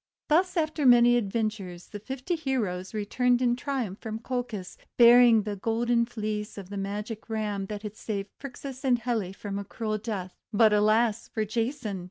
Thus 0.29 0.57
after 0.57 0.83
many 0.83 1.15
adventures 1.15 1.89
the 1.89 1.99
fifty 1.99 2.33
heroes 2.35 2.91
returned 2.91 3.39
in 3.39 3.55
triumph 3.55 3.99
from 3.99 4.17
Colchis, 4.17 4.75
bearing 4.97 5.43
the 5.43 5.55
Golden 5.55 6.07
Fleece 6.07 6.57
of 6.57 6.71
the 6.71 6.75
Magic 6.75 7.29
Ram 7.29 7.67
that 7.67 7.83
had 7.83 7.95
saved 7.95 8.31
Phrixus 8.39 8.83
and 8.83 8.97
Helle 8.97 9.31
from 9.33 9.59
a 9.59 9.63
cruel 9.63 9.99
death. 9.99 10.33
But, 10.51 10.73
alas 10.73 11.27
for 11.27 11.45
Jason! 11.45 11.99